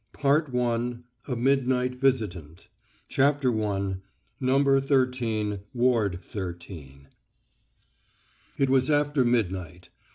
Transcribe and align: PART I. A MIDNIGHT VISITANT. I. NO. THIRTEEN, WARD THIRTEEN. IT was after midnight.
PART 0.13 0.49
I. 0.51 0.95
A 1.27 1.35
MIDNIGHT 1.35 1.93
VISITANT. 1.93 2.69
I. 3.19 3.95
NO. 4.39 4.79
THIRTEEN, 4.79 5.59
WARD 5.75 6.19
THIRTEEN. 6.23 7.07
IT 8.57 8.69
was 8.71 8.89
after 8.89 9.23
midnight. 9.23 9.89